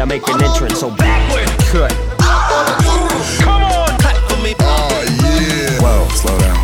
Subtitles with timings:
[0.00, 0.78] I make an entrance.
[0.78, 1.90] So backward, cut.
[3.40, 4.54] Come on, cut for me.
[4.60, 5.82] Oh yeah.
[5.82, 6.58] Whoa, slow down.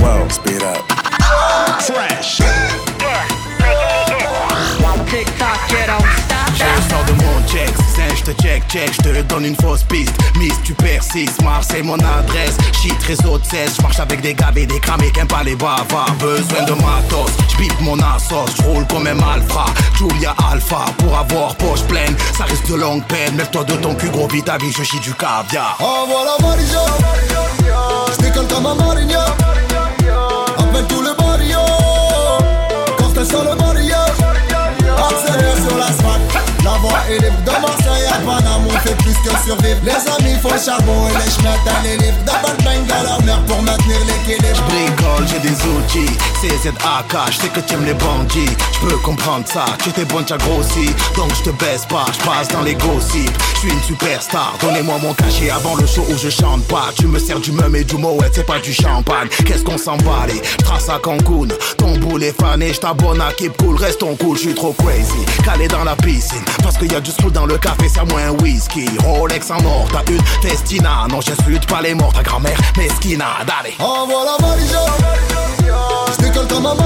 [0.00, 0.84] Whoa, speed up.
[1.86, 2.40] Trash.
[5.70, 6.38] You don't stop.
[6.54, 9.82] Je sors de mon check, c'est je te check, check, je te donne une fausse
[9.84, 10.14] piste.
[10.36, 12.56] Miss, tu persistes, Marseille, mon adresse.
[12.72, 16.14] Shit, réseau de 16, je marche avec des gavés, des cramés, qu'un pas les bavards.
[16.18, 19.66] Besoin de matos, je mon assos, roule comme un malfrat.
[19.96, 23.34] Julia Alpha, pour avoir poche pleine, ça risque de longue peine.
[23.36, 25.76] Mets-toi de ton cul, gros vite, ta vie, je chie du caviar.
[25.80, 26.84] Envoie la Marija,
[39.22, 39.80] que survivre.
[39.82, 41.98] Les amis font le charbon et les chemins à les.
[41.98, 44.62] Double bang dans leur mère pour maintenir l'équilibre.
[44.68, 49.64] Bricole, j'ai des outils, CZAK, je sais que t'aimes les bandits Je peux comprendre ça,
[49.82, 53.36] tu étais bonne, t'as grossi Donc je te baisse pas, je passe dans les gossips
[53.60, 56.90] Je suis une superstar, donnez-moi mon cachet avant le show où je chante pas.
[56.96, 59.26] Tu me sers du même et du moët, c'est pas du champagne.
[59.44, 59.74] Qu'est-ce qu'on
[60.28, 61.48] les traces à Cancun.
[61.76, 63.74] Ton boule est fané, je t'abonne à Keep Cool.
[63.74, 65.24] Restons cool, je trop crazy.
[65.44, 68.30] Calé dans la piscine, parce qu'il y a du screw dans le café C'est moins
[68.40, 71.08] whisky, Rolex en or, t'as une festina.
[71.10, 74.86] Non j'insulte pas les morts, ta grand-mère mesquina, allez Envoie la Marija,
[76.12, 76.76] je décolle comme un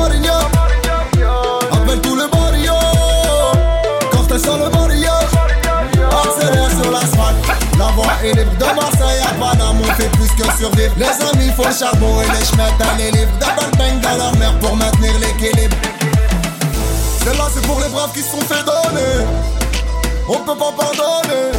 [8.42, 10.94] De Marseille à Panama, on fait plus que survivre.
[10.96, 13.30] Les amis font le charbon et les chemins à les livres.
[13.38, 15.76] Double bang dans leur mère pour maintenir l'équilibre.
[17.24, 19.26] Celle-là, c'est pour les braves qui se sont fait donner.
[20.28, 21.52] On peut pas pardonner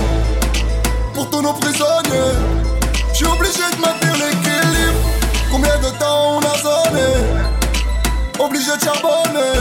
[1.14, 2.36] pour tous nos prisonniers.
[3.14, 5.00] J'suis obligé de maintenir l'équilibre.
[5.52, 7.08] Combien de temps on a sonné?
[8.40, 9.53] Obligé de charbonner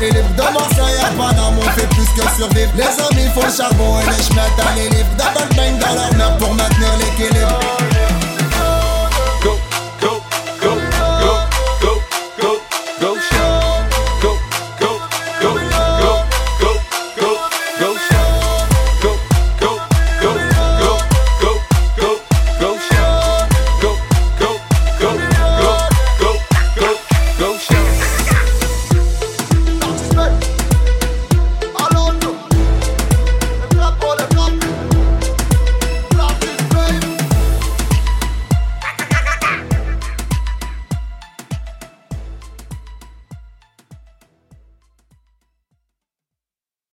[0.00, 2.72] Est libre de Marseille à Panama On fait plus que survivre.
[2.74, 6.38] Les amis font le charbon et les chemins à les livres Double bang dans leur
[6.38, 7.69] pour maintenir l'équilibre